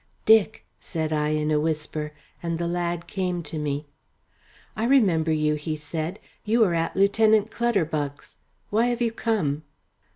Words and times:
"Dick," 0.25 0.65
said 0.79 1.13
I 1.13 1.29
in 1.29 1.51
a 1.51 1.59
whisper, 1.59 2.11
and 2.41 2.57
the 2.57 2.65
lad 2.65 3.05
came 3.05 3.43
to 3.43 3.59
me. 3.59 3.85
"I 4.75 4.85
remember 4.85 5.31
you," 5.31 5.53
he 5.53 5.75
said. 5.75 6.17
"You 6.43 6.61
were 6.61 6.73
at 6.73 6.95
Lieutenant 6.95 7.51
Clutterbuck's. 7.51 8.37
Why 8.71 8.87
have 8.87 9.01
you 9.03 9.11
come?" 9.11 9.61